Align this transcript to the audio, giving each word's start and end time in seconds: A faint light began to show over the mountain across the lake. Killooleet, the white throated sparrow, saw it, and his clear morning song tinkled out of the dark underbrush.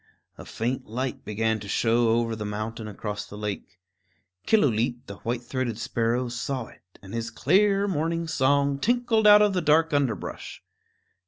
A 0.35 0.45
faint 0.45 0.87
light 0.87 1.23
began 1.23 1.59
to 1.59 1.67
show 1.67 2.09
over 2.09 2.35
the 2.35 2.43
mountain 2.43 2.87
across 2.87 3.27
the 3.27 3.37
lake. 3.37 3.77
Killooleet, 4.47 5.05
the 5.05 5.17
white 5.17 5.43
throated 5.43 5.77
sparrow, 5.77 6.27
saw 6.27 6.65
it, 6.65 6.81
and 7.03 7.13
his 7.13 7.29
clear 7.29 7.87
morning 7.87 8.27
song 8.27 8.79
tinkled 8.79 9.27
out 9.27 9.43
of 9.43 9.53
the 9.53 9.61
dark 9.61 9.93
underbrush. 9.93 10.63